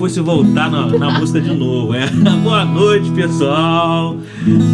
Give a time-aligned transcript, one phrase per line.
[0.00, 1.92] Fosse voltar na, na música de novo.
[1.92, 2.06] É.
[2.42, 4.16] Boa noite, pessoal.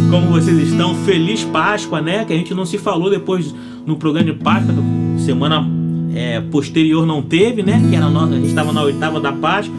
[0.09, 0.95] Como vocês estão?
[1.03, 2.23] Feliz Páscoa, né?
[2.23, 3.53] Que a gente não se falou depois
[3.85, 4.73] no programa de Páscoa.
[5.17, 5.67] Semana
[6.15, 7.85] é, posterior não teve, né?
[7.89, 9.75] Que era nossa, a gente estava na oitava da Páscoa.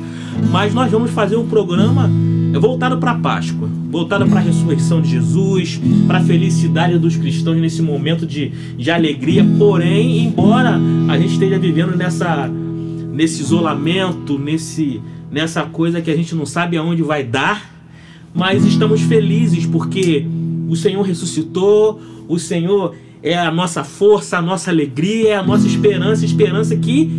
[0.52, 2.10] Mas nós vamos fazer um programa
[2.60, 7.80] voltado para Páscoa, voltado para a ressurreição de Jesus, para a felicidade dos cristãos nesse
[7.80, 9.46] momento de, de alegria.
[9.58, 12.50] Porém, embora a gente esteja vivendo nessa
[13.19, 15.00] nesse isolamento, nesse
[15.31, 17.75] nessa coisa que a gente não sabe aonde vai dar,
[18.34, 20.27] mas estamos felizes porque
[20.69, 25.67] o Senhor ressuscitou, o Senhor é a nossa força, a nossa alegria, é a nossa
[25.67, 27.11] esperança, esperança que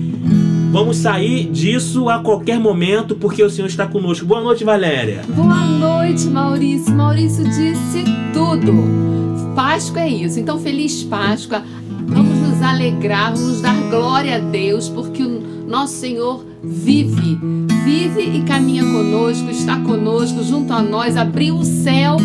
[0.72, 4.26] vamos sair disso a qualquer momento porque o Senhor está conosco.
[4.26, 5.24] Boa noite, Valéria.
[5.28, 6.94] Boa noite, Maurício.
[6.94, 8.04] Maurício disse
[8.34, 8.74] tudo.
[9.56, 10.40] Páscoa é isso.
[10.40, 11.64] Então, feliz Páscoa.
[12.08, 17.38] Vamos nos alegrar, vamos dar glória a Deus porque o nosso Senhor vive,
[17.90, 22.18] vive e caminha conosco, está conosco, junto a nós, abriu o céu.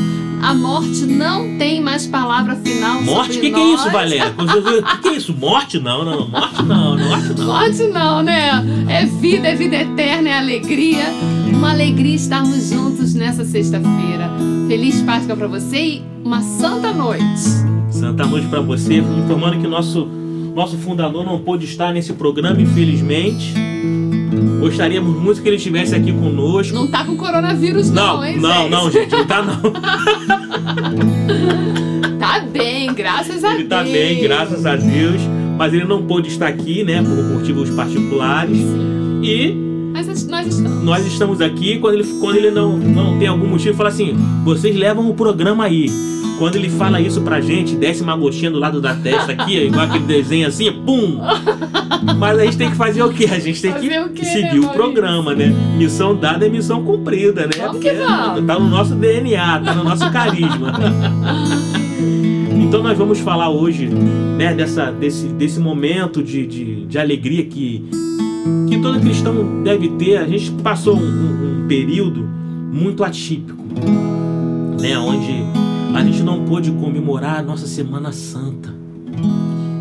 [0.43, 3.01] A morte não tem mais palavra final.
[3.01, 3.39] Morte?
[3.39, 4.35] O que, que, é isso, Valéria?
[4.37, 5.35] O que, que, é isso?
[5.35, 7.47] Morte não, não, morte não, morte não.
[7.47, 8.63] Morte não, né?
[8.91, 11.05] É vida, é vida eterna, é alegria.
[11.51, 14.31] Uma alegria estarmos juntos nessa sexta-feira.
[14.69, 17.41] Feliz Páscoa para você e uma santa noite.
[17.89, 20.07] Santa noite para você, informando que nosso
[20.55, 23.74] nosso fundador não pôde estar nesse programa, infelizmente.
[24.61, 26.75] Gostaríamos muito que ele estivesse aqui conosco.
[26.75, 28.71] Não tá com coronavírus, não, não hein, Não, gente?
[28.71, 29.61] não, gente, não tá não.
[32.19, 33.61] tá bem, graças a ele Deus.
[33.61, 35.21] Ele tá bem, graças a Deus.
[35.57, 38.59] Mas ele não pôde estar aqui, né, por motivos particulares.
[38.59, 39.21] Sim.
[39.23, 39.64] E
[39.95, 40.83] mas nós estamos.
[40.83, 41.79] Nós estamos aqui.
[41.79, 45.65] Quando ele, quando ele não, não tem algum motivo, fala assim: vocês levam o programa
[45.65, 45.89] aí.
[46.37, 49.85] Quando ele fala isso pra gente, desce uma gotinha do lado da testa aqui, igual
[49.85, 51.21] aquele desenho assim, pum!
[52.19, 53.29] Mas a gente tem que fazer o quê?
[53.31, 55.55] A gente tem que quê, seguir né, o programa, né?
[55.79, 57.53] Missão dada é missão cumprida, né?
[57.57, 58.47] Vamos que vamos.
[58.47, 60.73] Tá no nosso DNA, tá no nosso carisma.
[62.51, 67.89] Então nós vamos falar hoje né, dessa, desse, desse momento de, de, de alegria que,
[68.69, 70.17] que todo cristão deve ter.
[70.17, 72.23] A gente passou um, um, um período
[72.73, 73.63] muito atípico,
[74.81, 75.33] né, onde
[75.95, 78.75] a gente não pôde comemorar a nossa Semana Santa.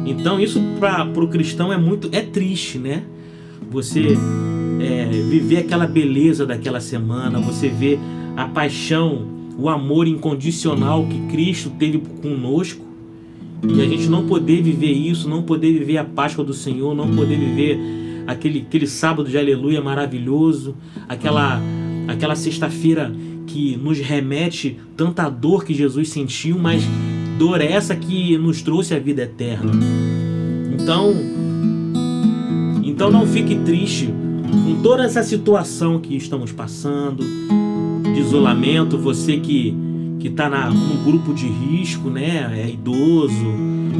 [0.05, 3.03] Então isso para o cristão é muito é triste, né?
[3.71, 4.15] Você
[4.79, 7.97] é, viver aquela beleza daquela semana, você ver
[8.35, 9.25] a paixão,
[9.57, 12.83] o amor incondicional que Cristo teve conosco
[13.67, 17.09] e a gente não poder viver isso, não poder viver a Páscoa do Senhor, não
[17.09, 17.79] poder viver
[18.27, 20.75] aquele, aquele sábado de aleluia maravilhoso,
[21.07, 21.61] aquela,
[22.07, 23.13] aquela sexta-feira
[23.47, 26.83] que nos remete tanta dor que Jesus sentiu, mas
[27.37, 29.71] dor essa que nos trouxe a vida eterna.
[30.73, 31.13] Então,
[32.83, 34.09] então não fique triste
[34.65, 37.23] com toda essa situação que estamos passando,
[38.13, 39.75] de isolamento, você que
[40.23, 43.45] que está num grupo de risco, né, é idoso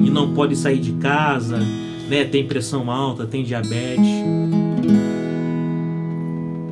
[0.06, 1.60] e não pode sair de casa,
[2.14, 4.06] né, tem pressão alta, tem diabetes,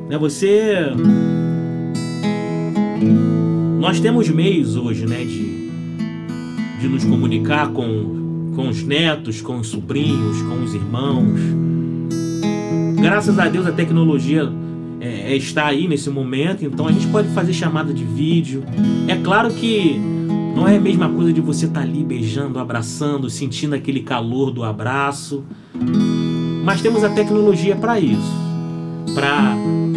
[0.08, 0.92] né, você
[3.80, 5.68] nós temos meios hoje, né, de,
[6.80, 11.40] de nos comunicar com, com os netos, com os sobrinhos, com os irmãos.
[13.00, 14.48] Graças a Deus a tecnologia
[15.00, 18.62] é, é, está aí nesse momento, então a gente pode fazer chamada de vídeo.
[19.08, 20.00] É claro que
[20.54, 24.50] não é a mesma coisa de você estar tá ali beijando, abraçando, sentindo aquele calor
[24.50, 25.44] do abraço,
[26.64, 28.42] mas temos a tecnologia para isso.
[29.14, 29.54] para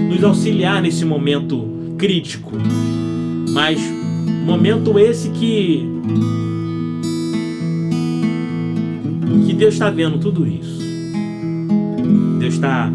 [0.10, 1.66] nos auxiliar nesse momento
[1.98, 2.52] crítico.
[3.52, 3.80] Mas
[4.46, 5.88] momento esse que
[9.46, 10.80] que Deus está vendo tudo isso.
[12.40, 12.92] Deus está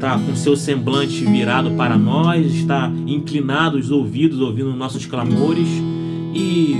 [0.00, 5.68] tá com seu semblante virado para nós, está inclinado os ouvidos ouvindo nossos clamores
[6.34, 6.76] e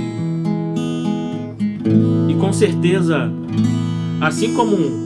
[2.29, 3.31] e com certeza,
[4.21, 5.05] assim como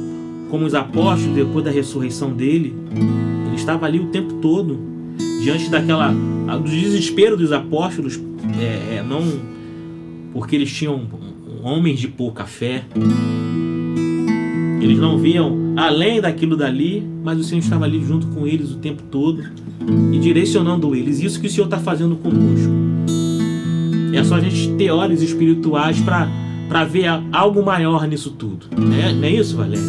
[0.50, 2.74] como os apóstolos depois da ressurreição dele,
[3.46, 4.80] ele estava ali o tempo todo
[5.44, 8.19] diante daquela do desespero dos apóstolos,
[8.60, 9.22] é, é, não
[10.34, 11.02] porque eles tinham
[11.63, 12.84] homens de pouca fé,
[14.81, 18.78] eles não viam além daquilo dali, mas o Senhor estava ali junto com eles o
[18.78, 19.44] tempo todo
[20.12, 21.19] e direcionando eles.
[21.19, 22.88] Isso que o Senhor está fazendo conosco.
[24.30, 28.68] Só a gente ter olhos espirituais para ver algo maior nisso tudo.
[28.94, 29.84] É, não é isso, Valéria?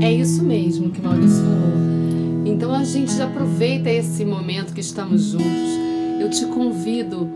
[0.00, 2.46] É isso mesmo que Maurício falou.
[2.46, 5.48] Então a gente aproveita esse momento que estamos juntos.
[6.20, 7.28] Eu te convido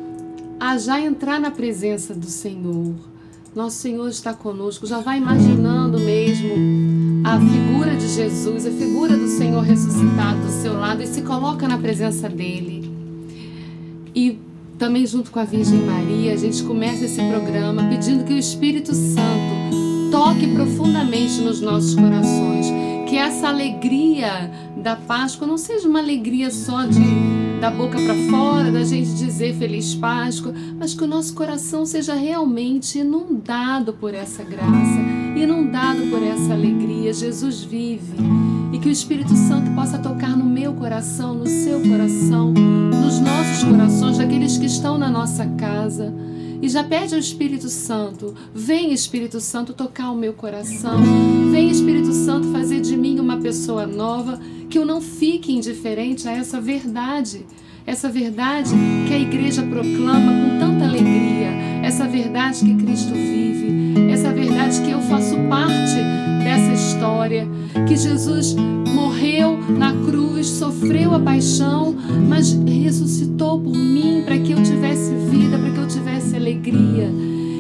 [0.61, 2.95] a já entrar na presença do Senhor.
[3.53, 4.87] Nosso Senhor está conosco.
[4.87, 6.55] Já vai imaginando mesmo
[7.25, 11.67] a figura de Jesus, a figura do Senhor ressuscitado do seu lado e se coloca
[11.67, 12.81] na presença dele.
[14.82, 18.93] Também junto com a Virgem Maria, a gente começa esse programa pedindo que o Espírito
[18.93, 22.67] Santo toque profundamente nos nossos corações,
[23.08, 27.00] que essa alegria da Páscoa não seja uma alegria só de
[27.61, 32.14] da boca para fora, da gente dizer feliz Páscoa, mas que o nosso coração seja
[32.14, 34.99] realmente inundado por essa graça,
[35.37, 37.12] inundado por essa alegria.
[37.12, 38.17] Jesus vive
[38.73, 42.52] e que o Espírito Santo possa tocar no meu coração, no seu coração,
[43.02, 46.14] nos nossos corações, daqueles que estão na nossa casa.
[46.62, 51.00] E já pede ao Espírito Santo: vem Espírito Santo tocar o meu coração,
[51.50, 54.38] vem Espírito Santo fazer de mim uma pessoa nova,
[54.70, 57.44] que eu não fique indiferente a essa verdade,
[57.84, 58.70] essa verdade
[59.08, 61.49] que a igreja proclama com tanta alegria,
[61.82, 66.22] essa verdade que Cristo vive, essa verdade que eu faço parte
[67.02, 67.49] história,
[67.88, 68.54] que Jesus
[68.94, 71.96] morreu na cruz, sofreu a paixão,
[72.28, 77.10] mas ressuscitou por mim para que eu tivesse vida, para que eu tivesse alegria.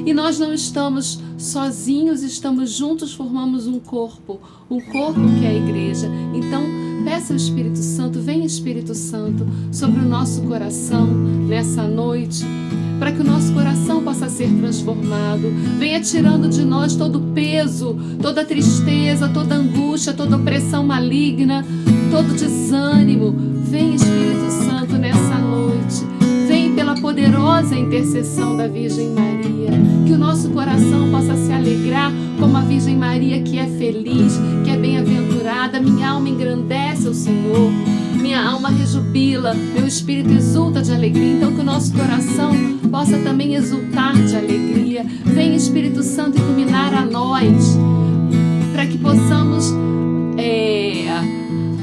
[0.06, 4.38] E nós não estamos sozinhos, estamos juntos, formamos um corpo,
[4.70, 6.08] um corpo que é a igreja.
[6.32, 6.62] Então,
[7.04, 12.44] peça ao Espírito Santo, vem Espírito Santo sobre o nosso coração nessa noite
[13.02, 15.52] para que o nosso coração possa ser transformado.
[15.76, 21.66] Venha tirando de nós todo o peso, toda tristeza, toda angústia, toda opressão maligna,
[22.12, 23.34] todo desânimo.
[23.64, 26.06] Vem, Espírito Santo, nessa noite.
[26.46, 29.72] Vem pela poderosa intercessão da Virgem Maria.
[30.06, 34.70] Que o nosso coração possa se alegrar como a Virgem Maria, que é feliz, que
[34.70, 35.21] é bem-aventurada.
[35.80, 37.70] Minha alma engrandece o Senhor
[38.22, 41.34] minha alma rejubila, meu espírito exulta de alegria.
[41.34, 42.52] Então, que o nosso coração
[42.90, 45.04] possa também exultar de alegria.
[45.24, 47.76] Vem, Espírito Santo, iluminar a nós,
[48.72, 49.74] para que possamos
[50.38, 51.06] é,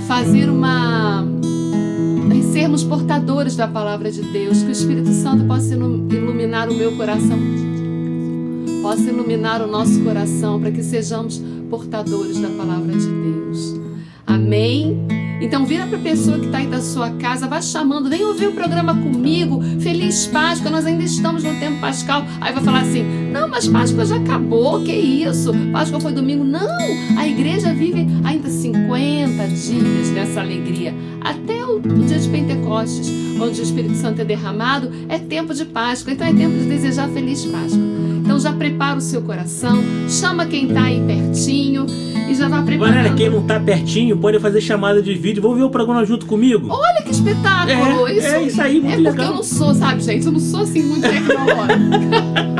[0.07, 1.27] fazer uma.
[2.53, 4.63] sermos portadores da palavra de Deus.
[4.63, 7.37] Que o Espírito Santo possa iluminar o meu coração,
[8.81, 13.79] possa iluminar o nosso coração, para que sejamos portadores da palavra de Deus.
[14.25, 15.07] Amém.
[15.41, 18.47] Então vira para a pessoa que está aí da sua casa, vai chamando, vem ouvir
[18.47, 19.61] o programa comigo.
[19.79, 22.25] Feliz Páscoa, nós ainda estamos no tempo pascal.
[22.41, 25.51] Aí vai falar assim: "Não, mas Páscoa já acabou, que isso?
[25.71, 26.43] Páscoa foi domingo".
[26.43, 33.09] Não, a igreja vive ainda 50 dias nessa alegria, até o, o dia de Pentecostes,
[33.39, 36.11] onde o Espírito Santo é derramado, é tempo de Páscoa.
[36.11, 37.98] Então é tempo de desejar feliz Páscoa.
[38.39, 41.85] Então já prepara o seu coração, chama quem está aí pertinho
[42.29, 42.93] e já vai preparando.
[42.95, 45.41] Galera, quem não tá pertinho pode fazer chamada de vídeo.
[45.41, 46.67] Vamos ver o programa junto comigo?
[46.69, 48.07] Olha que espetáculo!
[48.07, 49.25] É, isso, é isso aí, muito É porque legal.
[49.27, 50.25] eu não sou, sabe, gente?
[50.25, 51.75] Eu não sou assim muito tecnológica.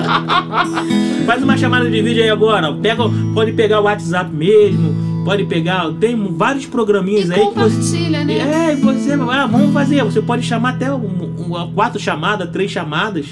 [1.26, 2.74] Faz uma chamada de vídeo aí agora.
[2.74, 5.90] Pega, pode pegar o WhatsApp mesmo, pode pegar.
[5.94, 7.54] Tem vários programinhas e aí que você.
[7.54, 8.72] compartilha, né?
[8.72, 9.14] É, você.
[9.14, 10.04] Ah, vamos fazer.
[10.04, 13.28] Você pode chamar até um, um- quatro chamadas, três chamadas.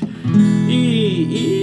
[0.70, 1.57] E e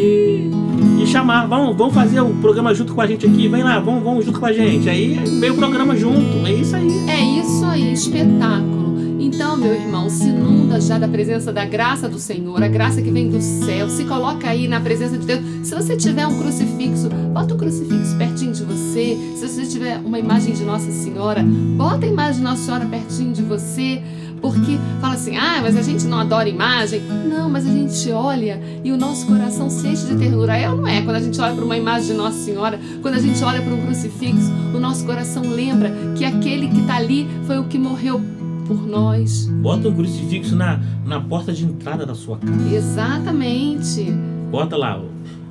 [1.14, 1.48] chamar,
[1.92, 4.88] fazer o programa junto com a gente aqui, vem lá, vamos, junto com a gente.
[4.88, 7.08] Aí vem o programa junto, é isso aí.
[7.08, 8.84] É isso aí, espetáculo.
[9.20, 13.12] Então, meu irmão, se inunda já da presença da graça do Senhor, a graça que
[13.12, 13.88] vem do céu.
[13.88, 15.40] Se coloca aí na presença de Deus.
[15.62, 19.16] Se você tiver um crucifixo, bota o crucifixo pertinho de você.
[19.36, 21.44] Se você tiver uma imagem de Nossa Senhora,
[21.76, 24.02] bota a imagem de Nossa Senhora pertinho de você.
[24.44, 27.00] Porque fala assim, ah, mas a gente não adora imagem.
[27.26, 30.54] Não, mas a gente olha e o nosso coração se enche de ternura.
[30.54, 31.00] É ou não é?
[31.00, 33.72] Quando a gente olha para uma imagem de Nossa Senhora, quando a gente olha para
[33.72, 38.20] um crucifixo, o nosso coração lembra que aquele que está ali foi o que morreu
[38.66, 39.46] por nós.
[39.46, 42.74] Bota um crucifixo na, na porta de entrada da sua casa.
[42.74, 44.12] Exatamente.
[44.50, 45.00] Bota lá.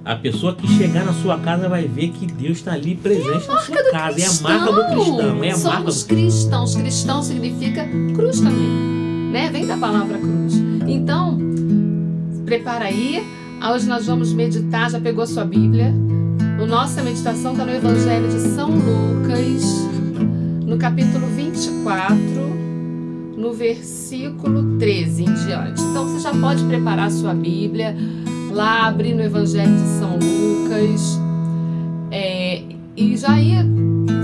[0.06, 3.58] A pessoa que chegar na sua casa vai ver que Deus está ali presente na
[3.58, 4.20] sua casa.
[4.20, 5.44] É a marca do cristão.
[5.44, 6.76] É a marca Somos do cristãos.
[6.76, 9.32] Cristão significa cruz também.
[9.32, 9.50] Né?
[9.50, 10.56] Vem da palavra cruz.
[10.88, 11.38] Então,
[12.46, 13.26] prepara aí.
[13.74, 14.92] Hoje nós vamos meditar.
[14.92, 15.94] Já pegou sua Bíblia?
[16.62, 19.64] A nossa meditação está no Evangelho de São Lucas,
[20.66, 22.18] no capítulo 24,
[23.38, 25.82] no versículo 13 em diante.
[25.82, 27.96] Então você já pode preparar sua Bíblia,
[28.54, 31.20] lá abrir no Evangelho de São Lucas
[32.12, 32.62] é,
[32.96, 33.66] e já ir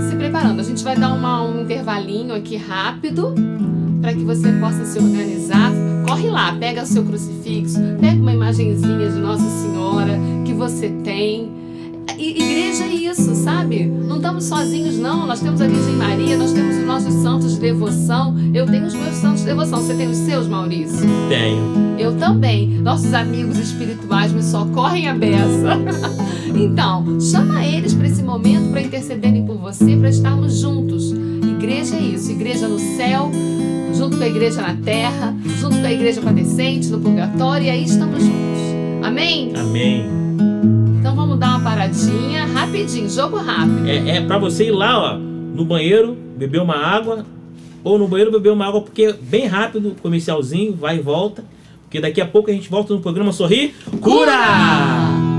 [0.08, 0.60] se preparando.
[0.60, 3.34] A gente vai dar uma, um intervalinho aqui rápido
[4.00, 5.72] para que você possa se organizar.
[6.06, 11.59] Corre lá, pega o seu crucifixo, pega uma imagenzinha de Nossa Senhora que você tem.
[12.20, 13.86] Igreja é isso, sabe?
[13.86, 15.26] Não estamos sozinhos, não.
[15.26, 18.36] Nós temos a Virgem Maria, nós temos os nossos santos de devoção.
[18.52, 19.80] Eu tenho os meus santos de devoção.
[19.80, 21.08] Você tem os seus, Maurício?
[21.30, 21.98] Tenho.
[21.98, 22.68] Eu também.
[22.68, 25.78] Nossos amigos espirituais me socorrem a beça.
[26.54, 31.12] então, chama eles para esse momento para intercederem por você, para estarmos juntos.
[31.42, 33.30] Igreja é isso, igreja no céu,
[33.94, 37.84] junto com a igreja na terra, junto com a igreja padecente no purgatório, e aí
[37.84, 38.60] estamos juntos.
[39.02, 39.52] Amém?
[39.56, 40.19] Amém.
[41.60, 43.86] Uma paradinha, rapidinho, jogo rápido.
[43.86, 47.26] É, é para você ir lá, ó, no banheiro, beber uma água,
[47.84, 51.44] ou no banheiro beber uma água, porque é bem rápido, comercialzinho, vai e volta.
[51.82, 54.32] Porque daqui a pouco a gente volta no programa Sorrir Cura!
[54.32, 55.29] Vai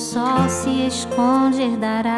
[0.00, 2.09] sol se esconde darás.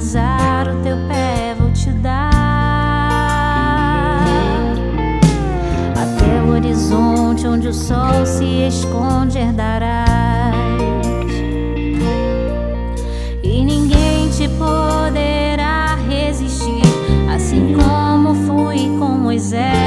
[0.00, 2.30] Pisar o teu pé vou te dar.
[5.94, 10.54] Até o horizonte onde o sol se esconde herdarás.
[13.42, 16.80] E ninguém te poderá resistir,
[17.30, 19.79] assim como fui com Moisés.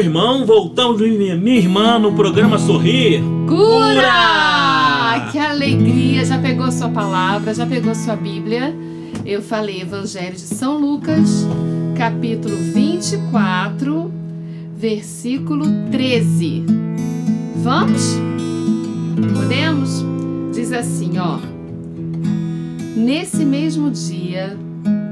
[0.00, 3.22] Irmão, voltamos, minha minha irmã, no programa Sorrir.
[3.46, 5.28] Cura!
[5.30, 6.24] Que alegria!
[6.24, 8.74] Já pegou sua palavra, já pegou sua Bíblia?
[9.24, 11.46] Eu falei Evangelho de São Lucas,
[11.96, 14.10] capítulo 24,
[14.76, 16.64] versículo 13.
[17.56, 18.16] Vamos?
[19.34, 20.04] Podemos?
[20.52, 21.38] Diz assim, ó.
[22.96, 24.56] Nesse mesmo dia,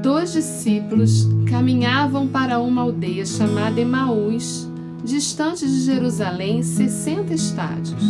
[0.01, 4.68] dois discípulos caminhavam para uma aldeia chamada Emaús,
[5.03, 8.03] distante de Jerusalém 60 estádios.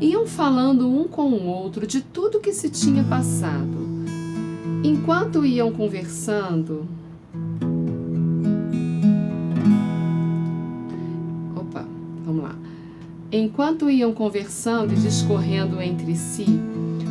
[0.00, 3.90] Iam falando um com o outro de tudo que se tinha passado.
[4.82, 6.86] Enquanto iam conversando.
[11.54, 11.86] Opa,
[12.24, 12.56] vamos lá.
[13.30, 16.46] Enquanto iam conversando e discorrendo entre si,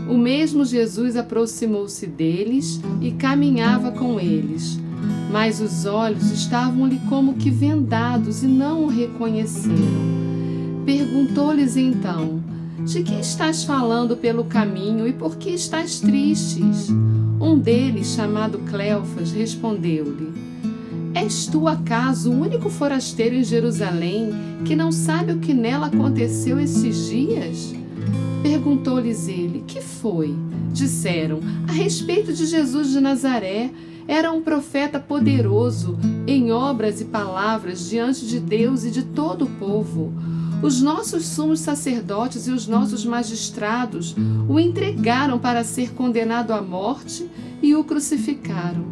[0.10, 4.80] o mesmo Jesus aproximou-se deles e caminhava com eles.
[5.30, 10.10] Mas os olhos estavam-lhe como que vendados e não o reconheceram.
[10.86, 12.42] Perguntou-lhes então:
[12.84, 16.90] De que estás falando pelo caminho e por que estás tristes?
[17.40, 20.34] Um deles, chamado Cleofas, respondeu-lhe:
[21.14, 24.32] És tu acaso o único forasteiro em Jerusalém
[24.66, 27.74] que não sabe o que nela aconteceu esses dias?
[28.42, 30.34] Perguntou-lhes ele: Que foi?
[30.74, 33.70] Disseram: A respeito de Jesus de Nazaré.
[34.10, 35.96] Era um profeta poderoso
[36.26, 40.12] em obras e palavras diante de Deus e de todo o povo.
[40.64, 44.16] Os nossos sumos sacerdotes e os nossos magistrados
[44.50, 47.30] o entregaram para ser condenado à morte
[47.62, 48.84] e o crucificaram.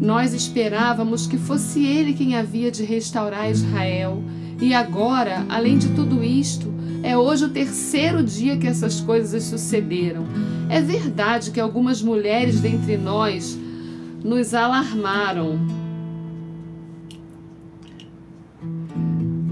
[0.00, 4.24] Nós esperávamos que fosse ele quem havia de restaurar Israel.
[4.60, 6.66] E agora, além de tudo isto,
[7.04, 10.26] é hoje o terceiro dia que essas coisas sucederam.
[10.68, 13.56] É verdade que algumas mulheres dentre nós
[14.22, 15.58] nos alarmaram.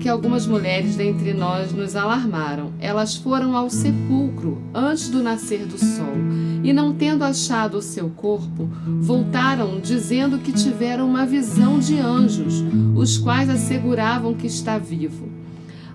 [0.01, 2.73] Que algumas mulheres dentre nós nos alarmaram.
[2.79, 6.15] Elas foram ao sepulcro antes do nascer do sol
[6.63, 8.69] e, não tendo achado o seu corpo,
[9.01, 12.63] voltaram dizendo que tiveram uma visão de anjos,
[12.95, 15.29] os quais asseguravam que está vivo.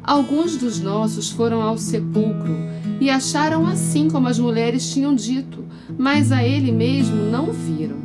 [0.03, 2.55] Alguns dos nossos foram ao sepulcro
[2.99, 5.63] e acharam assim como as mulheres tinham dito,
[5.97, 8.01] mas a ele mesmo não viram.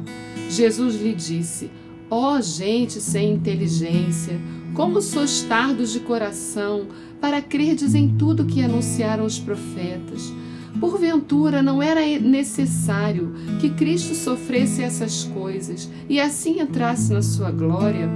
[0.48, 1.70] Jesus lhe disse:
[2.10, 4.40] Ó oh, gente sem inteligência,
[4.74, 6.86] como sois tardos de coração
[7.20, 10.32] para crerdes em tudo que anunciaram os profetas.
[10.78, 18.08] Porventura não era necessário que Cristo sofresse essas coisas e assim entrasse na sua glória?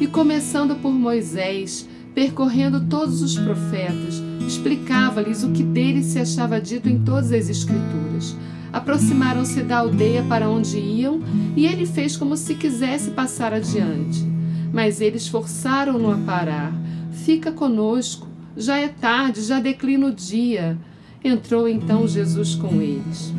[0.00, 6.88] E começando por Moisés, percorrendo todos os profetas, explicava-lhes o que dele se achava dito
[6.88, 8.36] em todas as Escrituras.
[8.72, 11.20] Aproximaram-se da aldeia para onde iam
[11.54, 14.24] e ele fez como se quisesse passar adiante.
[14.72, 16.72] Mas eles forçaram-no a parar.
[17.12, 20.78] Fica conosco, já é tarde, já declina o dia.
[21.22, 23.32] Entrou então Jesus com eles.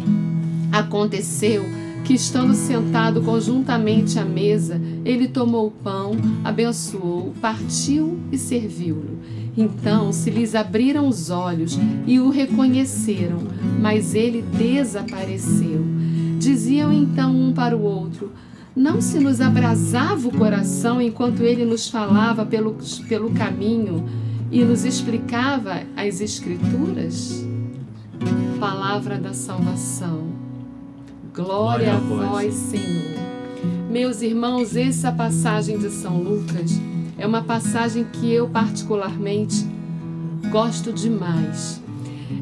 [0.72, 1.64] Aconteceu
[2.04, 6.12] que, estando sentado conjuntamente à mesa, ele tomou o pão,
[6.44, 9.20] abençoou, partiu e serviu-lo.
[9.56, 13.40] Então se lhes abriram os olhos e o reconheceram,
[13.80, 15.86] mas ele desapareceu.
[16.40, 18.32] Diziam então um para o outro:
[18.76, 24.06] Não se nos abrasava o coração enquanto ele nos falava pelo, pelo caminho
[24.52, 27.46] e nos explicava as Escrituras?
[28.60, 30.34] Palavra da salvação.
[31.34, 33.24] Glória, Glória a vós, Senhor.
[33.90, 36.80] Meus irmãos, essa passagem de São Lucas
[37.24, 39.66] é uma passagem que eu particularmente
[40.52, 41.82] gosto demais.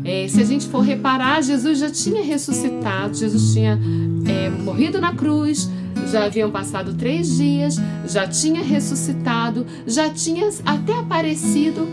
[0.03, 3.79] É, se a gente for reparar, Jesus já tinha ressuscitado, Jesus tinha
[4.27, 5.69] é, morrido na cruz,
[6.11, 7.75] já haviam passado três dias,
[8.07, 11.87] já tinha ressuscitado, já tinha até aparecido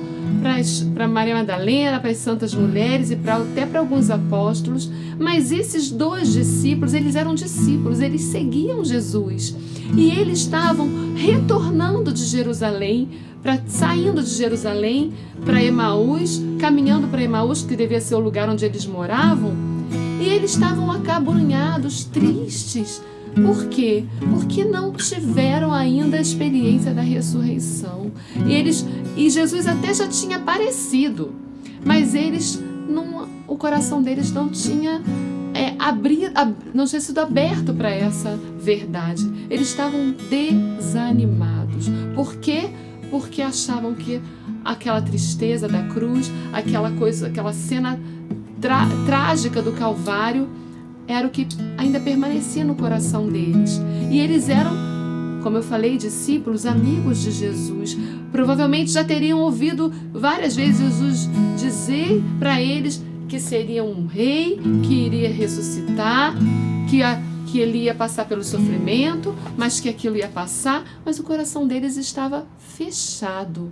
[0.94, 4.90] para Maria Madalena, para as santas mulheres e pra, até para alguns apóstolos.
[5.18, 9.54] Mas esses dois discípulos, eles eram discípulos, eles seguiam Jesus.
[9.96, 13.08] E eles estavam retornando de Jerusalém,
[13.42, 15.12] pra, saindo de Jerusalém
[15.44, 19.52] para Emaús, caminhando para Emaús, que devia ser o lugar onde eles moravam.
[20.20, 23.00] E eles estavam acabrunhados, tristes.
[23.34, 24.04] Por quê?
[24.30, 28.10] Porque não tiveram ainda a experiência da ressurreição.
[28.46, 28.86] E eles
[29.16, 31.32] e Jesus até já tinha aparecido,
[31.84, 32.62] mas eles
[33.48, 35.02] o coração deles não tinha
[35.54, 39.28] é, abrir, ab, não tinha sido aberto para essa verdade.
[39.48, 41.88] Eles estavam desanimados.
[42.14, 42.70] Por quê?
[43.10, 44.20] Porque achavam que
[44.64, 47.98] aquela tristeza da cruz, aquela coisa, aquela cena
[49.06, 50.48] trágica do Calvário
[51.08, 53.80] era o que ainda permanecia no coração deles.
[54.10, 54.70] E eles eram,
[55.42, 57.96] como eu falei, discípulos, amigos de Jesus.
[58.30, 64.94] Provavelmente já teriam ouvido várias vezes Jesus dizer para eles que seria um rei, que
[64.94, 66.34] iria ressuscitar,
[66.88, 71.22] que, a, que ele ia passar pelo sofrimento, mas que aquilo ia passar, mas o
[71.22, 73.70] coração deles estava fechado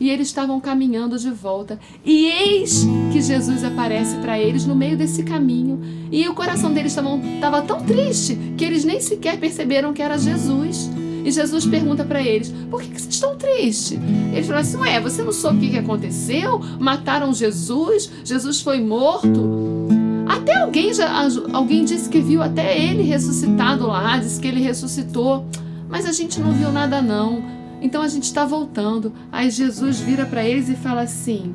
[0.00, 1.78] e eles estavam caminhando de volta.
[2.04, 5.80] E eis que Jesus aparece para eles no meio desse caminho.
[6.10, 10.90] E o coração deles estava tão triste que eles nem sequer perceberam que era Jesus.
[11.24, 13.98] E Jesus pergunta para eles: Por que, que, vocês estão tristes?
[14.32, 16.60] Eles falam assim: Ué, você não soube o que, que aconteceu?
[16.78, 18.10] Mataram Jesus?
[18.24, 19.88] Jesus foi morto?
[20.26, 21.10] Até alguém já
[21.52, 25.44] alguém disse que viu até ele ressuscitado lá, disse que ele ressuscitou.
[25.88, 27.57] Mas a gente não viu nada não.
[27.80, 29.12] Então a gente está voltando.
[29.30, 31.54] Aí Jesus vira para eles e fala assim: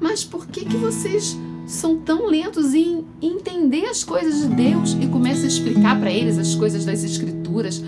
[0.00, 4.96] Mas por que, que vocês são tão lentos em entender as coisas de Deus?
[5.00, 7.82] E começa a explicar para eles as coisas das Escrituras,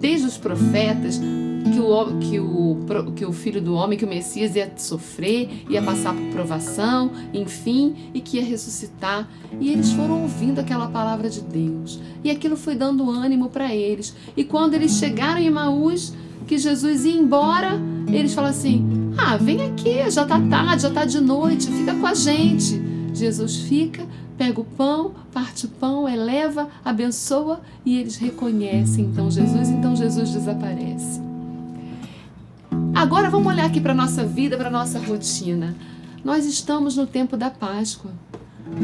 [0.00, 1.20] desde os profetas,
[1.72, 5.82] que o, que, o, que o filho do homem, que o Messias ia sofrer, ia
[5.82, 9.28] passar por provação, enfim, e que ia ressuscitar.
[9.60, 12.00] E eles foram ouvindo aquela palavra de Deus.
[12.24, 14.14] E aquilo foi dando ânimo para eles.
[14.36, 16.14] E quando eles chegaram em Maús,
[16.46, 21.04] que Jesus ia embora, eles falam assim: Ah, vem aqui, já tá tarde, já tá
[21.04, 22.80] de noite, fica com a gente.
[23.12, 24.06] Jesus fica,
[24.38, 30.30] pega o pão, parte o pão, eleva, abençoa e eles reconhecem então Jesus, então Jesus
[30.30, 31.29] desaparece.
[33.00, 35.74] Agora vamos olhar aqui para a nossa vida, para a nossa rotina.
[36.22, 38.10] Nós estamos no tempo da Páscoa.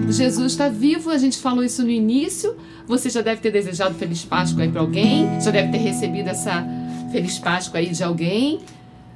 [0.09, 2.57] Jesus está vivo, a gente falou isso no início.
[2.87, 6.66] Você já deve ter desejado Feliz Páscoa aí para alguém, já deve ter recebido essa
[7.12, 8.61] Feliz Páscoa aí de alguém.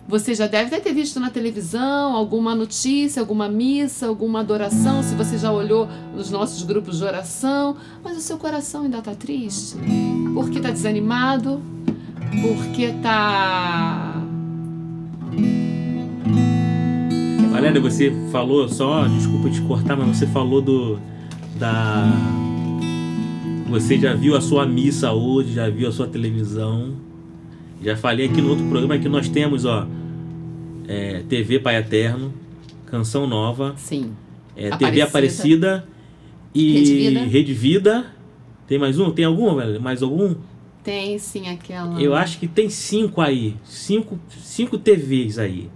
[0.06, 5.38] Você já deve ter visto na televisão alguma notícia, alguma missa, alguma adoração, se você
[5.38, 9.76] já olhou nos nossos grupos de oração, mas o seu coração ainda está triste?
[10.34, 11.62] Porque está desanimado?
[12.42, 14.10] Porque está
[17.50, 20.98] Valéria, você falou só, desculpa te cortar, mas você falou do
[21.58, 22.06] da
[23.68, 26.96] você já viu a sua missa hoje, já viu a sua televisão.
[27.82, 29.86] Já falei aqui no outro programa que nós temos, ó,
[30.88, 32.34] é, TV Pai Eterno,
[32.86, 33.74] Canção Nova.
[33.76, 34.12] Sim.
[34.56, 34.90] É, Aparecida.
[34.90, 35.88] TV Aparecida
[36.54, 37.20] e Rede Vida.
[37.20, 38.06] Rede Vida.
[38.66, 39.10] Tem mais um?
[39.10, 39.80] Tem algum, velho?
[39.80, 40.34] Mais algum?
[40.82, 42.00] Tem sim aquela.
[42.00, 43.56] Eu acho que tem cinco aí.
[43.64, 45.70] Cinco, cinco TVs aí.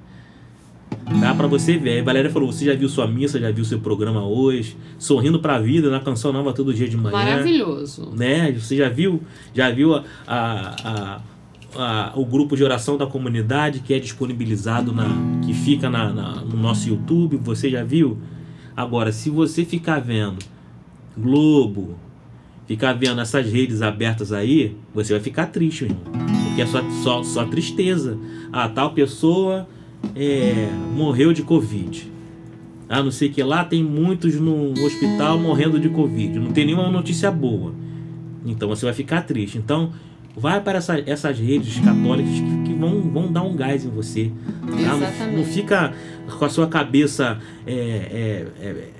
[1.21, 2.01] Dá pra você ver.
[2.01, 4.77] A Valéria falou: você já viu sua missa, já viu seu programa hoje?
[4.99, 7.17] Sorrindo pra vida, na canção nova todo dia de manhã.
[7.17, 8.11] Maravilhoso.
[8.17, 8.51] Né?
[8.53, 9.23] Você já viu?
[9.53, 11.21] Já viu a, a, a,
[11.77, 15.09] a o grupo de oração da comunidade que é disponibilizado na.
[15.45, 17.37] que fica na, na, no nosso YouTube?
[17.39, 18.17] Você já viu?
[18.75, 20.39] Agora, se você ficar vendo
[21.17, 21.97] Globo,
[22.67, 26.03] ficar vendo essas redes abertas aí, você vai ficar triste, irmão.
[26.47, 28.19] Porque é só, só, só tristeza.
[28.53, 29.69] A tal pessoa
[30.15, 32.13] é, morreu de Covid.
[32.89, 36.39] Ah, não sei que lá tem muitos no hospital morrendo de Covid.
[36.39, 37.75] Não tem nenhuma notícia boa.
[38.45, 39.59] Então você vai ficar triste.
[39.59, 39.93] Então,
[40.37, 44.31] vai para essa, essas redes católicas que, que, vão, vão dar um gás em você.
[44.61, 45.27] Tá?
[45.27, 45.93] Não, não, fica
[46.39, 48.91] com a sua cabeça é, é, é,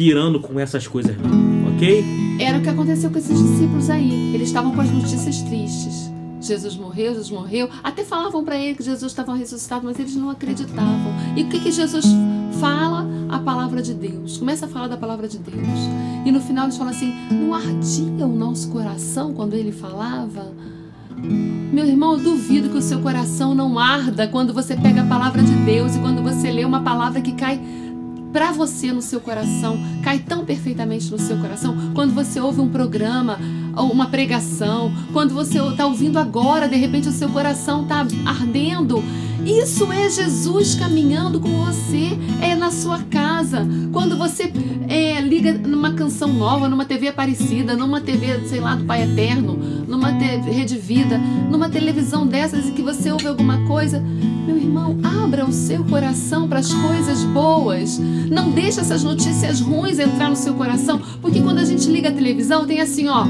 [0.00, 1.74] pirando com essas coisas, não.
[1.74, 2.02] Ok?
[2.40, 4.34] Era o que aconteceu com esses discípulos aí.
[4.34, 6.10] Eles estavam com as notícias tristes.
[6.40, 7.68] Jesus morreu, Jesus morreu.
[7.84, 11.12] Até falavam para ele que Jesus estava ressuscitado, mas eles não acreditavam.
[11.36, 12.06] E o que, que Jesus
[12.58, 13.06] fala?
[13.28, 14.38] A palavra de Deus.
[14.38, 15.68] Começa a falar da palavra de Deus.
[16.24, 20.50] E no final eles falam assim: não ardia o nosso coração quando ele falava?
[21.22, 25.42] Meu irmão, eu duvido que o seu coração não arda quando você pega a palavra
[25.42, 27.60] de Deus e quando você lê uma palavra que cai
[28.32, 32.68] para você no seu coração, cai tão perfeitamente no seu coração, quando você ouve um
[32.68, 33.38] programa
[33.76, 39.02] ou uma pregação, quando você está ouvindo agora, de repente o seu coração está ardendo.
[39.44, 42.10] Isso é Jesus caminhando com você,
[42.42, 43.66] é na sua casa.
[43.90, 44.52] Quando você
[44.86, 49.79] é, liga numa canção nova, numa TV Aparecida, numa TV, sei lá, do Pai Eterno,
[49.90, 51.18] numa Rede Vida,
[51.50, 54.00] numa televisão dessas e que você ouve alguma coisa,
[54.46, 57.98] meu irmão, abra o seu coração para as coisas boas.
[57.98, 62.12] Não deixe essas notícias ruins entrar no seu coração, porque quando a gente liga a
[62.12, 63.26] televisão tem assim, ó,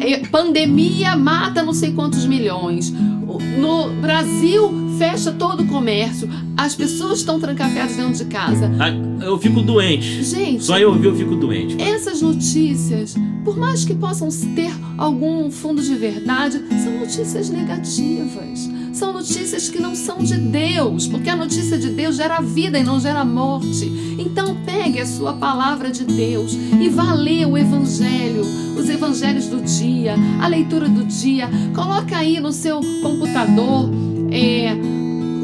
[0.00, 2.90] é, pandemia mata não sei quantos milhões.
[2.90, 8.70] No Brasil fecha todo o comércio, as pessoas estão trancafiadas dentro de casa.
[8.80, 10.22] Ah, Eu fico doente.
[10.24, 11.80] Gente, Só eu ouvir eu fico doente.
[11.80, 18.68] essas notícias, por mais que possam ter algum fundo de verdade, são notícias negativas.
[18.92, 22.82] São notícias que não são de Deus, porque a notícia de Deus gera vida e
[22.82, 23.86] não gera morte.
[24.18, 28.42] Então pegue a sua palavra de Deus e vá ler o Evangelho,
[28.76, 31.48] os Evangelhos do dia, a leitura do dia.
[31.74, 33.88] Coloca aí no seu computador.
[34.30, 34.76] É,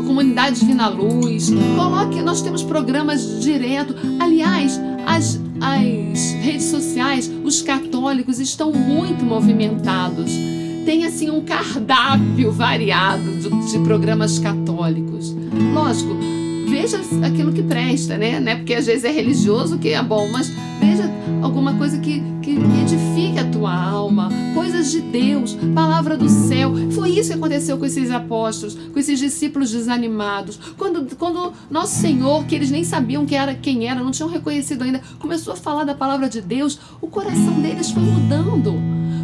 [0.07, 1.51] Comunidade Divina Luz.
[1.77, 3.95] Coloque, nós temos programas direto.
[4.21, 10.31] Aliás, as, as redes sociais, os católicos estão muito movimentados.
[10.85, 15.35] Tem assim um cardápio variado de, de programas católicos.
[15.73, 16.15] Lógico,
[16.69, 18.39] veja aquilo que presta, né?
[18.39, 21.11] Não é porque às vezes é religioso que é bom, mas veja
[21.43, 24.29] alguma coisa que, que edifique a tua alma,
[24.75, 26.73] coisas de Deus, palavra do céu.
[26.91, 30.59] Foi isso que aconteceu com esses apóstolos, com esses discípulos desanimados.
[30.77, 35.01] Quando, quando nosso Senhor, que eles nem sabiam era, quem era, não tinham reconhecido ainda,
[35.21, 38.75] começou a falar da palavra de Deus, o coração deles foi mudando.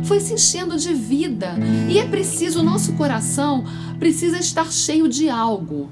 [0.04, 1.54] Foi se enchendo de vida.
[1.88, 3.64] E é preciso, o nosso coração
[3.98, 5.90] precisa estar cheio de algo.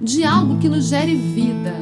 [0.00, 1.74] De algo que nos gere vida.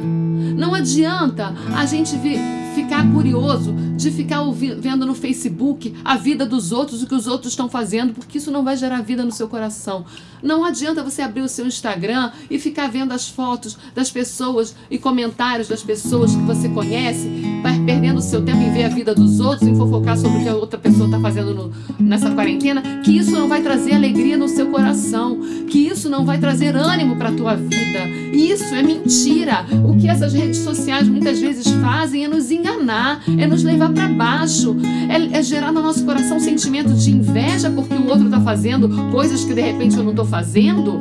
[0.57, 6.45] Não adianta a gente vi- ficar curioso de ficar ouvi- vendo no Facebook a vida
[6.45, 9.31] dos outros, o que os outros estão fazendo, porque isso não vai gerar vida no
[9.31, 10.05] seu coração.
[10.41, 14.97] Não adianta você abrir o seu Instagram e ficar vendo as fotos das pessoas e
[14.97, 17.29] comentários das pessoas que você conhece,
[17.61, 20.41] vai perdendo o seu tempo em ver a vida dos outros, em fofocar sobre o
[20.43, 24.37] que a outra pessoa está fazendo no- nessa quarentena, que isso não vai trazer alegria
[24.37, 28.07] no seu coração, que isso não vai trazer ânimo para a tua vida.
[28.33, 29.65] Isso é mentira.
[29.87, 34.07] O que essas redes sociais muitas vezes fazem é nos enganar, é nos levar para
[34.07, 34.75] baixo,
[35.09, 38.89] é, é gerar no nosso coração um sentimento de inveja porque o outro está fazendo
[39.11, 40.99] coisas que de repente eu não estou fazendo.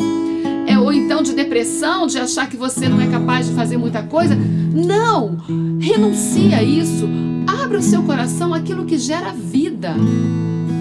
[1.22, 4.36] De depressão, de achar que você não é capaz de fazer muita coisa.
[4.36, 5.36] Não!
[5.80, 7.08] Renuncia a isso.
[7.46, 9.94] Abre o seu coração àquilo que gera vida.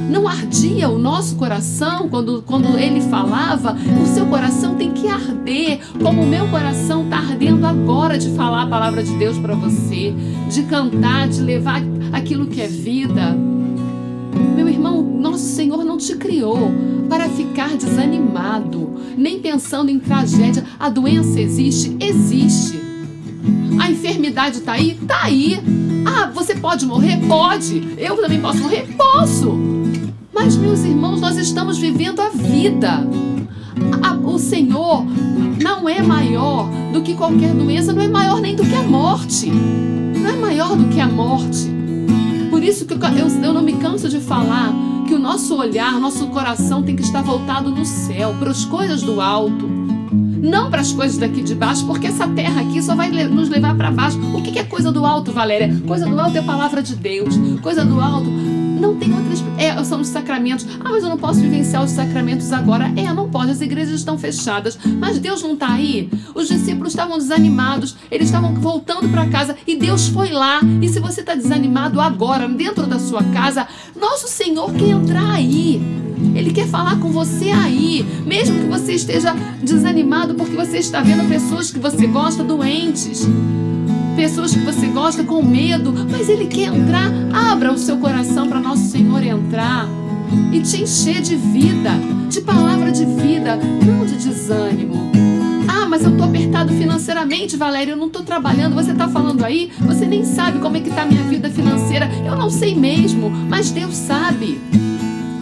[0.09, 3.75] Não ardia o nosso coração quando, quando ele falava?
[4.01, 8.63] O seu coração tem que arder, como o meu coração está ardendo agora de falar
[8.63, 10.13] a palavra de Deus para você,
[10.49, 11.81] de cantar, de levar
[12.13, 13.35] aquilo que é vida.
[14.57, 16.57] Meu irmão, nosso Senhor não te criou
[17.07, 20.63] para ficar desanimado, nem pensando em tragédia.
[20.79, 21.95] A doença existe?
[21.99, 22.81] Existe.
[23.79, 24.95] A enfermidade tá aí?
[25.07, 25.61] Tá aí.
[26.05, 27.17] Ah, você pode morrer?
[27.27, 27.87] Pode.
[27.99, 28.87] Eu também posso morrer?
[28.97, 29.55] Posso.
[30.33, 33.07] Mas, meus irmãos, nós estamos vivendo a vida.
[34.01, 35.05] A- o Senhor
[35.61, 39.51] não é maior do que qualquer doença, não é maior nem do que a morte.
[39.51, 41.69] Não é maior do que a morte.
[42.67, 44.73] Isso que eu, eu, eu não me canso de falar
[45.07, 49.01] que o nosso olhar, nosso coração tem que estar voltado no céu, para as coisas
[49.01, 49.69] do alto.
[50.11, 53.73] Não para as coisas daqui de baixo, porque essa terra aqui só vai nos levar
[53.75, 54.19] para baixo.
[54.35, 55.81] O que é coisa do alto, Valéria?
[55.87, 57.35] Coisa do alto é a palavra de Deus.
[57.61, 58.29] Coisa do alto
[58.77, 59.43] não tem outras.
[59.57, 60.65] É, são os sacramentos.
[60.79, 62.91] Ah, mas eu não posso vivenciar os sacramentos agora.
[62.95, 63.51] É, não pode.
[63.51, 64.77] As igrejas estão fechadas.
[64.99, 66.09] Mas Deus não está aí.
[66.33, 67.95] Os discípulos estavam desanimados.
[68.09, 70.61] Eles estavam voltando para casa e Deus foi lá.
[70.81, 73.67] E se você está desanimado agora, dentro da sua casa,
[73.99, 75.81] nosso Senhor quer entrar aí.
[76.35, 81.27] Ele quer falar com você aí, mesmo que você esteja desanimado porque você está vendo
[81.27, 83.27] pessoas que você gosta doentes,
[84.17, 87.13] pessoas que você gosta com medo, mas ele quer entrar.
[87.51, 89.87] Abra o seu coração para nosso Senhor entrar
[90.51, 91.91] e te encher de vida,
[92.27, 95.11] de palavra de vida, não de desânimo.
[95.67, 98.73] Ah, mas eu tô apertado financeiramente, Valéria, eu não tô trabalhando.
[98.73, 102.09] Você tá falando aí, você nem sabe como é que tá a minha vida financeira.
[102.25, 104.59] Eu não sei mesmo, mas Deus sabe.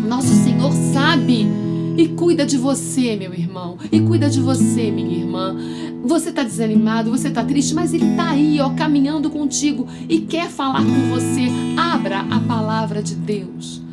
[0.06, 1.65] Nosso Senhor sabe
[1.98, 5.56] e cuida de você, meu irmão, e cuida de você, minha irmã.
[6.04, 10.50] Você tá desanimado, você tá triste, mas ele tá aí, ó, caminhando contigo e quer
[10.50, 11.48] falar com você.
[11.78, 13.86] Abra a palavra de Deus.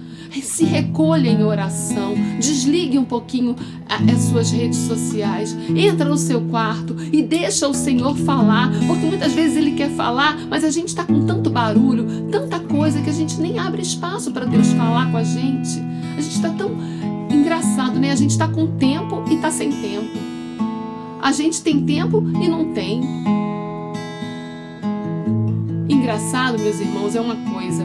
[0.52, 3.56] Se recolha em oração, desligue um pouquinho
[3.88, 9.32] as suas redes sociais, entra no seu quarto e deixa o Senhor falar, porque muitas
[9.32, 13.12] vezes ele quer falar, mas a gente está com tanto barulho, tanta coisa que a
[13.14, 15.80] gente nem abre espaço para Deus falar com a gente.
[16.18, 16.70] A gente está tão
[17.42, 18.12] engraçado, né?
[18.12, 20.16] A gente está com tempo e está sem tempo.
[21.20, 23.00] A gente tem tempo e não tem.
[25.88, 27.85] Engraçado, meus irmãos, é uma coisa.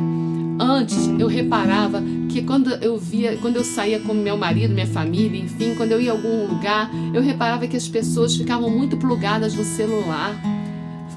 [0.59, 5.39] Antes eu reparava que quando eu via, quando eu saía com meu marido, minha família,
[5.39, 9.55] enfim, quando eu ia a algum lugar, eu reparava que as pessoas ficavam muito plugadas
[9.55, 10.35] no celular,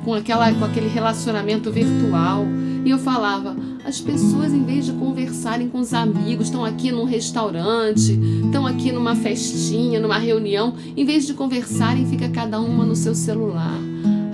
[0.04, 2.46] com aquela com aquele relacionamento virtual.
[2.84, 7.04] E eu falava, As pessoas, em vez de conversarem com os amigos, estão aqui num
[7.04, 12.94] restaurante, estão aqui numa festinha, numa reunião, em vez de conversarem, fica cada uma no
[12.94, 13.78] seu celular.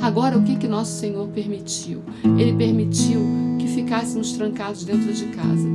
[0.01, 2.03] Agora, o que que nosso Senhor permitiu?
[2.37, 3.21] Ele permitiu
[3.59, 5.69] que ficássemos trancados dentro de casa.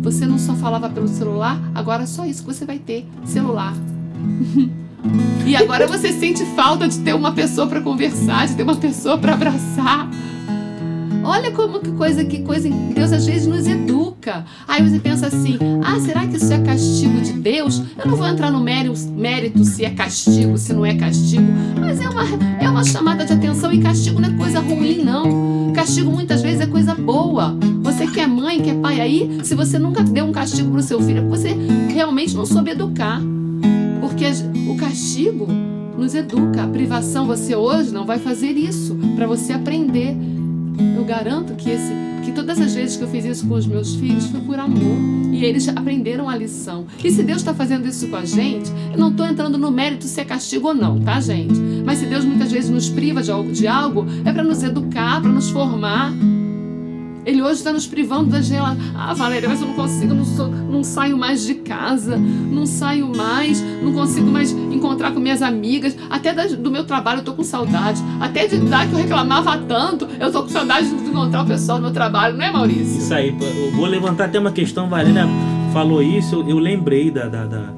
[0.00, 3.74] Você não só falava pelo celular, agora é só isso que você vai ter, celular.
[5.46, 9.18] e agora você sente falta de ter uma pessoa para conversar, de ter uma pessoa
[9.18, 10.08] para abraçar.
[11.28, 12.70] Olha como que coisa, que coisa.
[12.70, 14.46] Deus às vezes nos educa.
[14.66, 17.82] Aí você pensa assim: ah, será que isso é castigo de Deus?
[17.98, 21.44] Eu não vou entrar no mérito se é castigo, se não é castigo.
[21.78, 22.24] Mas é uma,
[22.62, 25.70] é uma chamada de atenção e castigo não é coisa ruim, não.
[25.74, 27.54] Castigo muitas vezes é coisa boa.
[27.82, 30.82] Você que é mãe, que é pai aí, se você nunca deu um castigo pro
[30.82, 31.56] seu filho, é porque você
[31.92, 33.20] realmente não soube educar.
[34.00, 34.24] Porque
[34.66, 35.46] o castigo
[35.98, 36.62] nos educa.
[36.62, 40.16] A privação, você hoje não vai fazer isso para você aprender.
[40.96, 41.92] Eu garanto que esse
[42.24, 44.98] que todas as vezes que eu fiz isso com os meus filhos foi por amor
[45.32, 46.84] e eles aprenderam a lição.
[47.02, 50.04] E se Deus está fazendo isso com a gente, eu não estou entrando no mérito
[50.04, 51.58] se é castigo ou não, tá, gente?
[51.84, 55.22] Mas se Deus muitas vezes nos priva de algo, de algo é para nos educar,
[55.22, 56.12] para nos formar.
[57.28, 58.74] Ele hoje está nos privando da gela.
[58.94, 63.14] Ah, Valéria, mas eu não consigo, não, sou, não saio mais de casa, não saio
[63.14, 65.94] mais, não consigo mais encontrar com minhas amigas.
[66.08, 68.02] Até do meu trabalho eu tô com saudade.
[68.18, 71.76] Até de dar que eu reclamava tanto, eu tô com saudade de encontrar o pessoal
[71.76, 72.96] do meu trabalho, não é, Maurício?
[72.96, 75.28] Isso aí, eu vou levantar até uma questão, Valéria
[75.74, 77.72] falou isso, eu, eu lembrei da, da, da,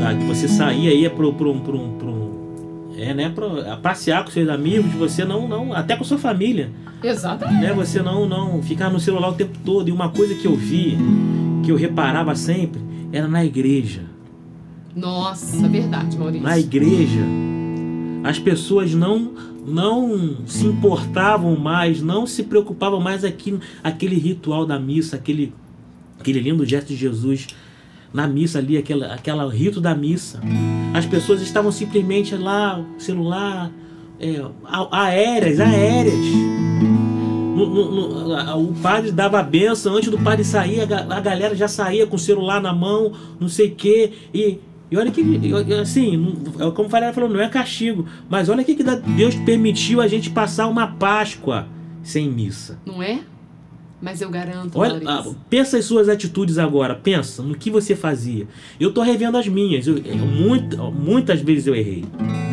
[0.00, 1.78] da, que você saía pro, pro, pro
[2.96, 6.70] é, né, pra passear com seus amigos, você não, não, até com sua família.
[7.02, 7.60] Exatamente.
[7.60, 7.72] Né?
[7.74, 9.88] Você não, não ficar no celular o tempo todo.
[9.88, 10.96] E uma coisa que eu vi,
[11.64, 12.80] que eu reparava sempre,
[13.12, 14.02] era na igreja.
[14.94, 16.42] Nossa, verdade, Maurício.
[16.42, 17.20] Na igreja,
[18.24, 19.34] as pessoas não
[19.66, 25.52] não se importavam mais, não se preocupavam mais aqui, aquele ritual da missa, aquele,
[26.20, 27.48] aquele lindo gesto de Jesus
[28.12, 30.40] na missa ali, aquela, aquela rito da missa.
[30.94, 33.70] As pessoas estavam simplesmente lá, celular,
[34.18, 34.42] é,
[34.90, 36.14] aéreas, aéreas.
[37.56, 41.54] No, no, no, o padre dava a benção, antes do padre sair, a, a, galera
[41.54, 44.12] já saía com o celular na mão, não sei o quê.
[44.32, 44.58] E,
[44.90, 45.22] e olha que,
[45.80, 48.06] assim, é como Valéria falou, não é castigo.
[48.28, 48.76] Mas olha que
[49.16, 51.66] Deus permitiu a gente passar uma Páscoa
[52.02, 52.78] sem missa.
[52.86, 53.20] Não é?
[54.06, 58.46] Mas eu garanto, Olha, ah, pensa as suas atitudes agora, pensa no que você fazia.
[58.78, 59.84] Eu tô revendo as minhas.
[59.84, 62.04] Eu, eu, muito, muitas vezes eu errei.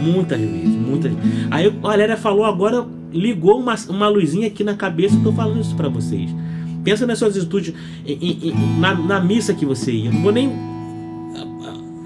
[0.02, 1.12] Muitas vezes, muitas
[1.52, 5.62] Aí a Valéria falou agora, ligou uma, uma luzinha aqui na cabeça e tô falando
[5.62, 6.28] isso para vocês.
[6.84, 7.72] Pensa nas suas atitudes
[8.80, 10.12] na, na, missa que você ia.
[10.12, 10.52] Não vou nem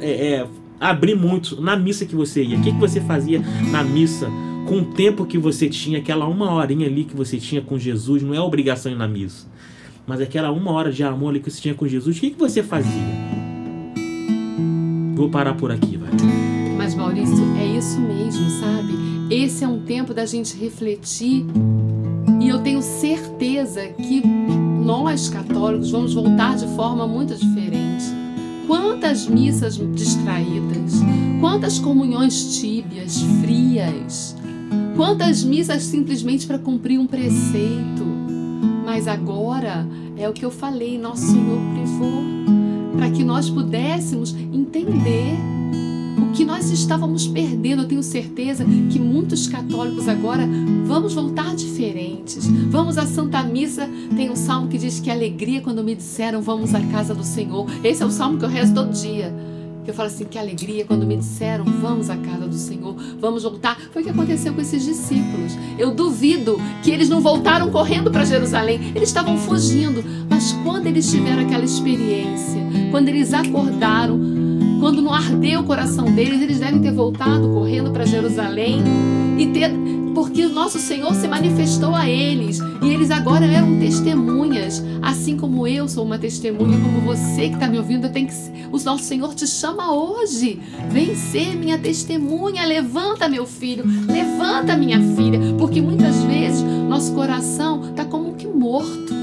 [0.01, 2.57] é, é, abrir muito na missa que você ia.
[2.57, 4.27] O que, que você fazia na missa?
[4.67, 8.21] Com o tempo que você tinha, aquela uma horinha ali que você tinha com Jesus,
[8.21, 9.47] não é obrigação ir na missa,
[10.05, 12.37] mas aquela uma hora de amor ali que você tinha com Jesus, o que, que
[12.37, 12.91] você fazia?
[15.15, 16.09] Vou parar por aqui, vai.
[16.77, 18.93] Mas Maurício, é isso mesmo, sabe?
[19.29, 21.45] Esse é um tempo da gente refletir
[22.41, 24.21] e eu tenho certeza que
[24.83, 28.03] nós católicos vamos voltar de forma muito diferente.
[28.67, 30.95] Quantas missas distraídas,
[31.39, 34.35] quantas comunhões tíbias, frias,
[34.97, 38.03] Quantas missas simplesmente para cumprir um preceito.
[38.83, 39.87] Mas agora
[40.17, 42.23] é o que eu falei, nosso Senhor privou,
[42.97, 45.35] para que nós pudéssemos entender
[46.19, 47.83] o que nós estávamos perdendo.
[47.83, 50.49] Eu tenho certeza que muitos católicos agora
[50.85, 52.47] vamos voltar diferentes.
[52.47, 53.87] Vamos à Santa Missa.
[54.15, 57.67] Tem um salmo que diz que alegria quando me disseram vamos à casa do Senhor.
[57.83, 59.31] Esse é o salmo que eu rezo todo dia
[59.89, 63.79] eu falo assim, que alegria quando me disseram, vamos à casa do Senhor, vamos voltar.
[63.91, 65.53] Foi o que aconteceu com esses discípulos.
[65.77, 68.91] Eu duvido que eles não voltaram correndo para Jerusalém.
[68.95, 70.03] Eles estavam fugindo.
[70.29, 72.61] Mas quando eles tiveram aquela experiência,
[72.91, 74.19] quando eles acordaram,
[74.79, 78.83] quando não ardeu o coração deles, eles devem ter voltado correndo para Jerusalém
[79.37, 79.71] e ter
[80.17, 85.67] porque o nosso Senhor se manifestou a eles e eles agora eram testemunhas, assim como
[85.67, 88.33] eu sou uma testemunha, como você que está me ouvindo, tem que
[88.71, 90.59] o nosso Senhor te chama hoje.
[90.89, 97.87] Vem ser minha testemunha, levanta meu filho, levanta minha filha, porque muitas vezes nosso coração
[97.87, 99.13] está como que morto.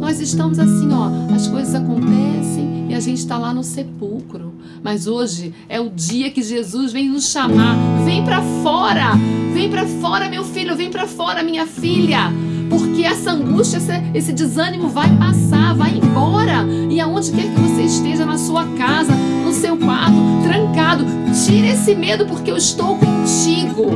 [0.00, 4.54] Nós estamos assim, ó, as coisas acontecem e a gente está lá no sepulcro.
[4.82, 7.76] Mas hoje é o dia que Jesus vem nos chamar.
[8.04, 9.12] Vem para fora,
[9.52, 12.32] vem para fora, meu filho, vem para fora, minha filha.
[12.68, 16.66] Porque essa angústia, esse, esse desânimo vai passar, vai embora.
[16.88, 20.14] E aonde quer que você esteja, na sua casa, no seu quarto,
[20.44, 21.04] trancado,
[21.44, 23.90] tire esse medo porque eu estou contigo.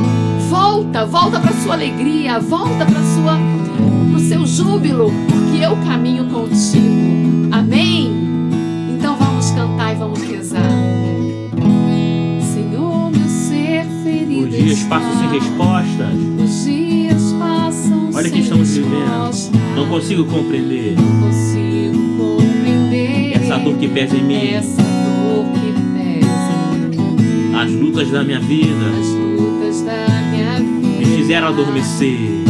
[0.50, 3.38] Volta, volta para sua alegria, volta para sua,
[4.10, 7.23] pro seu júbilo, porque que eu caminho contigo.
[14.64, 16.14] Dias passam sem respostas.
[16.42, 19.74] Os dias passam Olha que estamos vivendo.
[19.76, 25.72] Não consigo compreender Não consigo compreender essa dor que pesa em mim, essa dor que
[25.92, 27.54] pesa em mim.
[27.54, 32.43] as lutas da minha vida As lutas da minha vida me fizeram adormecer.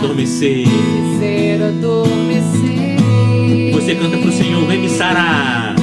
[0.00, 0.66] Adormecer.
[1.68, 2.96] adormecer.
[3.72, 5.74] Você canta pro Senhor, vem me sarar,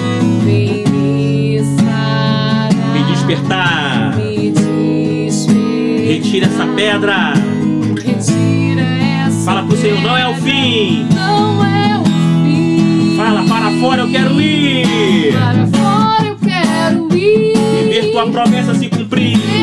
[0.43, 4.15] Vem me sarar, me despertar.
[4.17, 5.53] me despertar.
[6.07, 7.33] Retira essa pedra.
[7.95, 11.07] Retira essa Fala pro Senhor, não é o fim.
[11.13, 12.03] Não é o
[12.43, 13.15] fim.
[13.17, 15.33] Fala, para fora, eu quero ir.
[15.33, 17.53] Para fora eu quero ir.
[17.55, 19.56] E ver tua promessa se cumprir.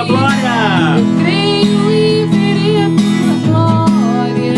[0.00, 0.96] Tua glória.
[0.96, 4.54] Eu creio e verei a tua glória.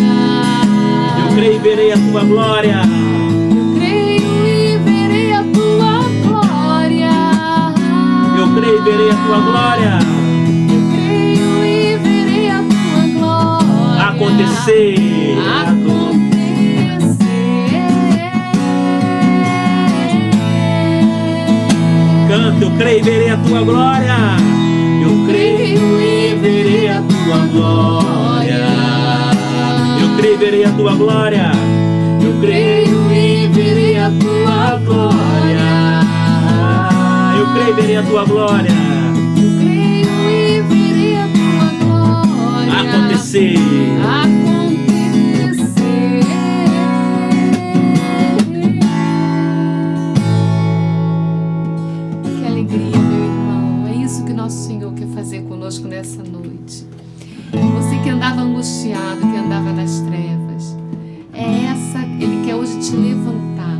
[1.19, 2.83] Eu creio e verei a tua glória.
[3.57, 7.11] Eu creio e verei a tua glória.
[8.39, 9.99] Eu creio e verei a tua glória.
[10.71, 14.09] Eu creio e verei a tua glória.
[14.09, 14.95] Acontecer.
[22.29, 24.42] Canta, eu creio e verei a tua glória.
[27.33, 28.61] Tua glória.
[30.01, 31.53] Eu creio e verei a tua glória.
[32.23, 36.03] Eu creio e verei a tua glória.
[37.39, 38.73] Eu creio e verei a tua glória.
[39.37, 42.81] Eu creio e verei a tua glória.
[42.81, 43.55] Acontecer.
[44.03, 44.32] Acontecer.
[59.63, 60.77] Andava nas trevas.
[61.33, 63.79] É essa, Ele quer hoje te levantar.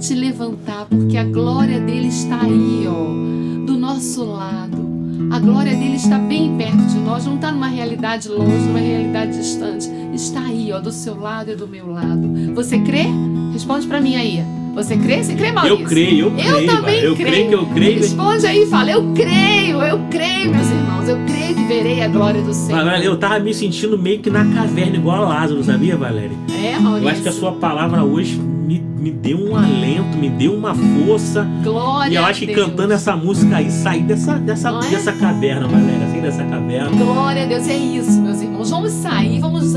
[0.00, 4.88] Te levantar, porque a glória dele está aí, ó, do nosso lado.
[5.30, 9.36] A glória dele está bem perto de nós, não está numa realidade longe, numa realidade
[9.36, 9.88] distante.
[10.14, 12.54] Está aí, ó, do seu lado e do meu lado.
[12.54, 13.06] Você crê?
[13.52, 14.42] Responde pra mim aí.
[14.78, 15.24] Você crê?
[15.24, 15.80] Você crê, Maurício?
[15.80, 16.66] Eu creio, eu creio.
[16.68, 17.16] também eu creio.
[17.16, 17.98] creio que eu creio.
[17.98, 21.08] Responde aí e fala, eu creio, eu creio, meus irmãos.
[21.08, 22.84] Eu creio que verei a glória do Senhor.
[22.84, 26.36] Valéria, eu tava me sentindo meio que na caverna, igual a Lázaro, sabia, Valéria?
[26.62, 27.08] É, Maurício.
[27.08, 30.72] Eu acho que a sua palavra hoje me, me deu um alento, me deu uma
[30.76, 31.44] força.
[31.64, 36.08] Glória E eu acho que cantando essa música aí, sair dessa, dessa, dessa caverna, Valéria,
[36.08, 36.90] sair dessa caverna.
[36.90, 38.70] Glória a Deus, é isso, meus irmãos.
[38.70, 39.17] Vamos sair,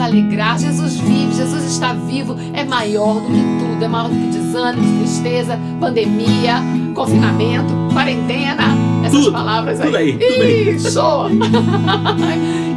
[0.02, 0.60] alegrar.
[0.60, 5.00] Jesus vive, Jesus está vivo, é maior do que tudo, é maior do que desânimo,
[5.00, 6.56] tristeza, pandemia,
[6.94, 8.64] confinamento, quarentena,
[9.04, 9.86] essas Tudo, palavras aí.
[9.88, 10.70] tudo aí, tudo aí.
[10.76, 11.26] Ih, show!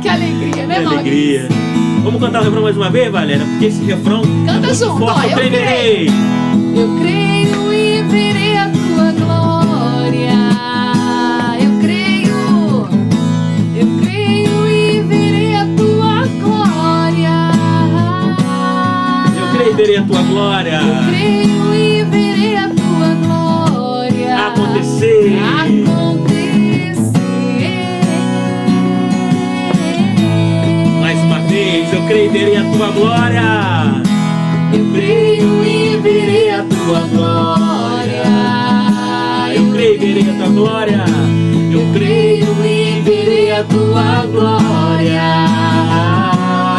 [0.02, 0.90] que alegria, né, Que Maurício?
[1.00, 1.48] alegria.
[2.02, 3.44] Vamos cantar o refrão mais uma vez, Valéria?
[3.46, 6.12] Porque esse refrão Canta é junto, forte, ó, eu eu creio.
[6.76, 7.33] Eu creio
[19.84, 20.80] verei a tua glória.
[20.80, 25.38] Eu creio e verei a tua glória Acontecer.
[25.60, 26.94] acontecer.
[31.02, 34.02] Mais uma vez, eu creio e verei a tua glória.
[34.72, 38.24] Eu creio e verei a tua glória.
[39.54, 41.04] Eu creio e verei a tua glória.
[41.72, 45.22] Eu creio e verei a tua glória.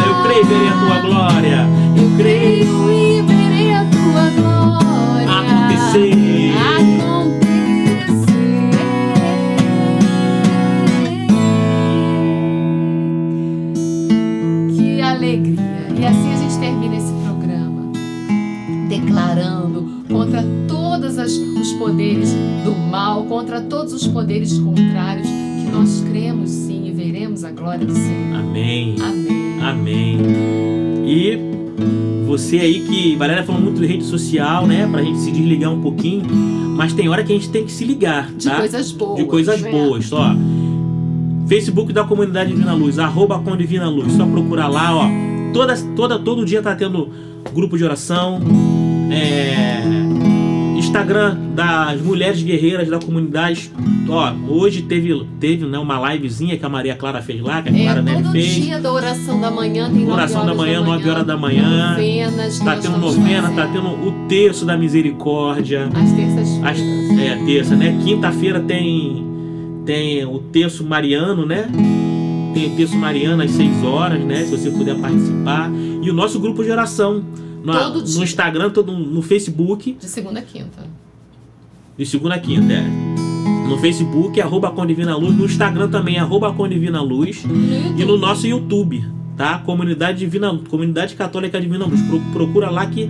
[0.06, 1.66] Eu creio e verei a tua glória.
[1.96, 2.95] Eu creio
[5.96, 6.52] Acontecer.
[6.60, 7.56] acontecer.
[14.76, 15.88] Que alegria!
[15.98, 17.92] E assim a gente termina esse programa
[18.90, 26.50] declarando contra todos os poderes do mal, contra todos os poderes contrários, que nós cremos
[26.50, 28.36] sim e veremos a glória do Senhor.
[28.40, 28.96] Amém.
[29.00, 29.62] Amém.
[29.62, 30.18] Amém.
[31.06, 31.55] E
[32.26, 33.16] você aí que.
[33.16, 34.86] Valéria falou muito de rede social, né?
[34.90, 36.24] Pra gente se desligar um pouquinho.
[36.76, 38.56] Mas tem hora que a gente tem que se ligar, De tá?
[38.56, 39.16] coisas boas.
[39.18, 40.34] de coisas boas, ó.
[41.46, 44.12] Facebook da Comunidade Divina Luz, arroba com Divina Luz.
[44.12, 45.08] Só procurar lá, ó.
[45.52, 47.08] Toda, toda, todo dia tá tendo
[47.54, 48.40] grupo de oração.
[49.10, 49.82] É,
[50.90, 53.70] Instagram das Mulheres Guerreiras da Comunidade.
[54.08, 57.72] Ó, hoje teve, teve né, uma livezinha que a Maria Clara fez lá, que a
[57.76, 58.54] É, todo fez.
[58.54, 61.90] dia da oração da manhã tem Oração da manhã, 9 horas da manhã.
[61.90, 65.88] Novenas, Tá tendo novena, tá tendo o terço da misericórdia.
[65.92, 66.70] Às terças-feiras.
[66.70, 67.98] As- é, terça, né?
[68.04, 69.26] Quinta-feira tem,
[69.84, 71.68] tem o terço mariano, né?
[72.54, 74.44] Tem o terço mariano às 6 horas, né?
[74.44, 75.68] Se você puder participar.
[76.00, 77.24] E o nosso grupo de oração.
[77.94, 78.16] No, dia.
[78.18, 80.86] no Instagram, todo, no Facebook, De segunda a quinta.
[81.98, 82.84] de segunda a quinta, é.
[83.68, 85.36] No Facebook, arroba com Divina Luz.
[85.36, 87.44] No Instagram também, arroba com Divina Luz.
[87.96, 89.04] E no nosso YouTube,
[89.36, 89.58] tá?
[89.58, 92.00] Comunidade Divina, Comunidade Católica Divina Luz.
[92.02, 93.08] Pro- procura lá que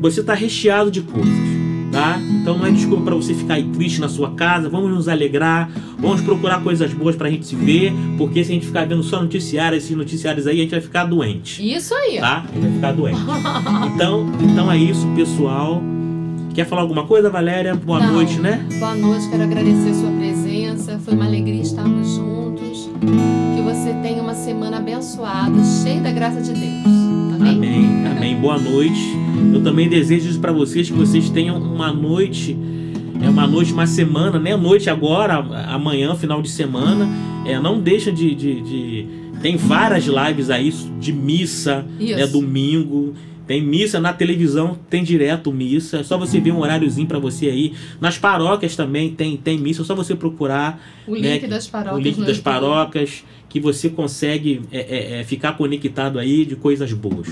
[0.00, 1.32] você tá recheado de coisas,
[1.92, 2.18] tá?
[2.20, 4.68] Então não é desculpa para você ficar aí triste na sua casa.
[4.68, 8.66] Vamos nos alegrar, vamos procurar coisas boas pra gente se ver, porque se a gente
[8.66, 12.18] ficar vendo só noticiários, esses noticiários aí, a gente vai ficar doente, Isso aí.
[12.18, 12.44] tá?
[12.48, 13.20] A gente vai ficar doente.
[13.94, 15.82] Então, então é isso, pessoal.
[16.54, 17.74] Quer falar alguma coisa, Valéria?
[17.74, 18.14] Boa Não.
[18.14, 18.64] noite, né?
[18.78, 20.98] Boa noite, quero agradecer a sua presença.
[21.04, 22.88] Foi uma alegria estarmos juntos.
[23.54, 26.86] Que você tenha uma semana abençoada, cheia da graça de Deus.
[28.40, 29.00] Boa noite.
[29.52, 32.56] Eu também desejo isso para vocês, que vocês tenham uma noite,
[33.22, 34.56] é uma noite, uma semana, né?
[34.56, 35.36] Noite agora,
[35.68, 37.08] amanhã, final de semana.
[37.44, 39.06] É, não deixa de, de, de-
[39.42, 42.16] Tem várias lives aí de missa, Isso.
[42.16, 42.26] né?
[42.26, 43.14] Domingo.
[43.46, 45.98] Tem missa na televisão, tem direto missa.
[45.98, 47.72] É só você ver um horáriozinho para você aí.
[48.00, 49.82] Nas paróquias também tem, tem missa.
[49.82, 51.96] É só você procurar O link né, das paróquias.
[51.96, 56.92] o link das paróquias, que você consegue é, é, é, ficar conectado aí de coisas
[56.92, 57.28] boas,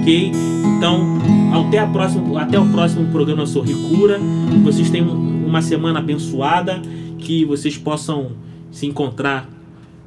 [0.00, 0.32] ok?
[0.76, 1.18] Então,
[1.52, 4.18] até, a próxima, até o próximo programa Sorri Cura.
[4.50, 6.80] Que vocês tenham uma semana abençoada,
[7.18, 8.32] que vocês possam
[8.70, 9.57] se encontrar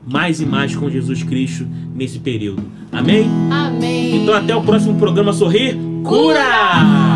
[0.06, 2.64] mais e mais com Jesus Cristo nesse período.
[2.92, 3.30] Amém?
[3.52, 4.22] Amém.
[4.22, 7.12] Então, até o próximo programa Sorrir Cura!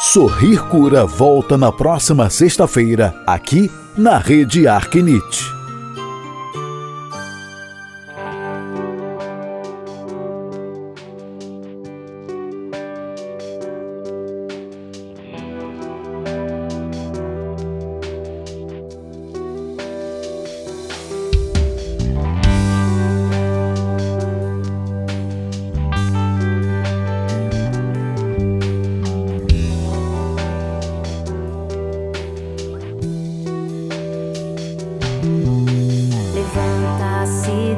[0.00, 5.53] Sorrir Cura volta na próxima sexta-feira, aqui na Rede Arquinite.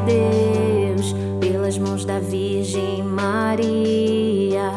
[0.06, 4.70] Deus pelas mãos da Virgem Maria.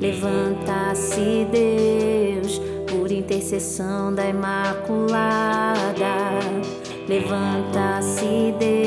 [0.00, 5.74] Levanta-se Deus por intercessão da Imaculada.
[7.08, 8.86] Levanta-se Deus.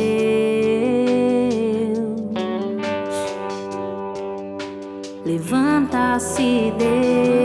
[5.26, 7.39] Levanta-se Deus.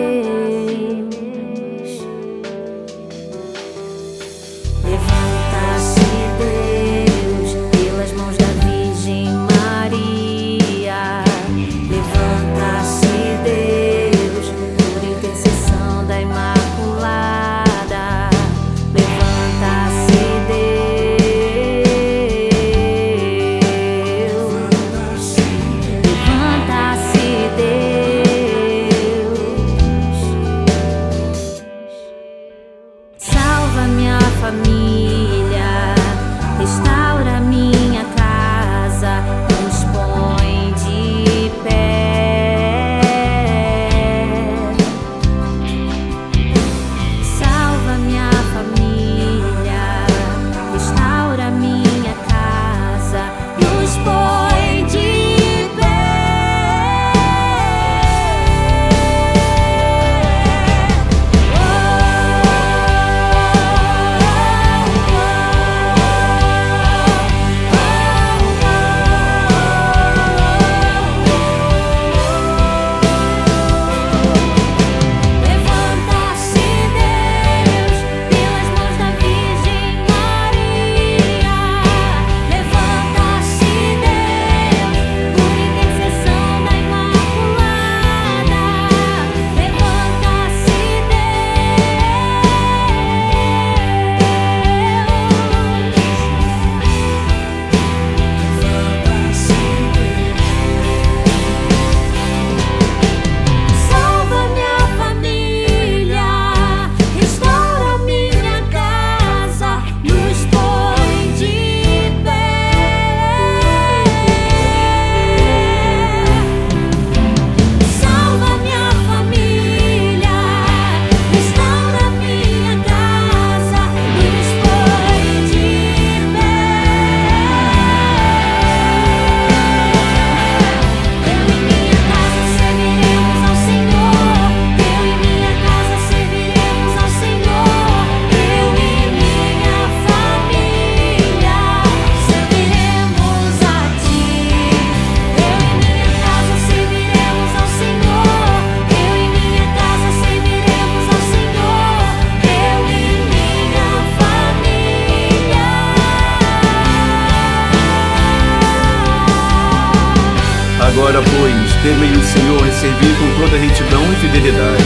[160.95, 164.85] Agora, pois, temei o Senhor e servi com toda retidão e fidelidade.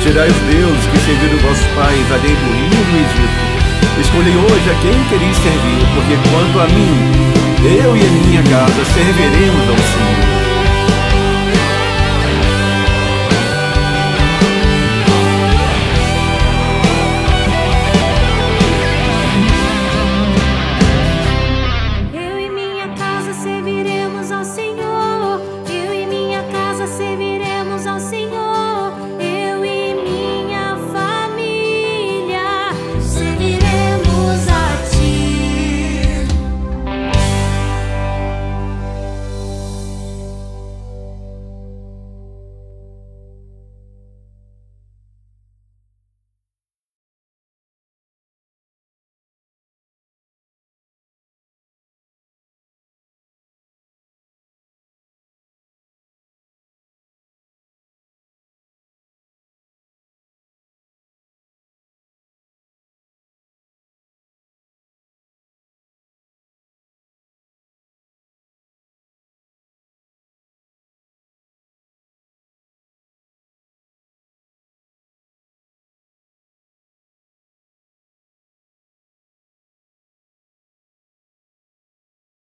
[0.00, 4.00] Tirai os deuses que serviram vossos pais além do rio do Egito.
[4.00, 7.10] Escolhi hoje a quem quereis servir, porque quanto a mim,
[7.66, 10.43] eu e a minha casa serviremos ao Senhor.